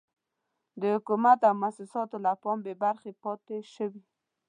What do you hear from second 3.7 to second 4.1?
شوي.